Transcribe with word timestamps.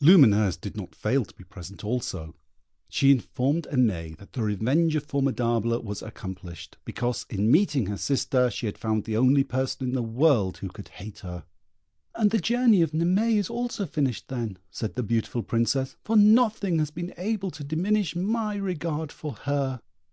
Lumineuse 0.00 0.56
did 0.56 0.76
not 0.76 0.94
fail 0.94 1.24
to 1.24 1.34
be 1.34 1.42
present 1.42 1.82
also. 1.82 2.36
She 2.88 3.10
informed 3.10 3.66
Aimée 3.72 4.16
that 4.18 4.34
the 4.34 4.42
revenge 4.44 4.94
of 4.94 5.02
Formidable 5.02 5.82
was 5.82 6.00
accomplished, 6.00 6.76
because, 6.84 7.26
in 7.28 7.50
meeting 7.50 7.86
her 7.86 7.96
sister, 7.96 8.50
she 8.52 8.66
had 8.66 8.78
found 8.78 9.02
the 9.02 9.16
only 9.16 9.42
person 9.42 9.88
in 9.88 9.94
the 9.96 10.00
world 10.00 10.58
who 10.58 10.68
could 10.68 10.90
hate 10.90 11.18
her. 11.26 11.44
"And 12.14 12.30
the 12.30 12.38
journey 12.38 12.82
of 12.82 12.92
Naimée 12.92 13.36
is 13.36 13.50
also 13.50 13.84
finished, 13.84 14.28
then," 14.28 14.58
said 14.70 14.94
the 14.94 15.02
beautiful 15.02 15.42
Princess, 15.42 15.96
"for 16.04 16.14
nothing 16.16 16.78
has 16.78 16.92
been 16.92 17.12
able 17.18 17.50
to 17.50 17.64
diminish 17.64 18.14
my 18.14 18.54
regard 18.54 19.10
for 19.10 19.32
her." 19.34 19.80